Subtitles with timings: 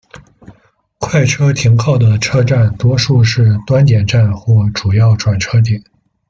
[0.97, 5.79] 快车停靠的车站多数是端点站或主要转车点。